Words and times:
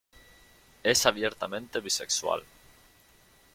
Es 0.81 1.05
abiertamente 1.05 1.79
bisexual. 1.79 2.43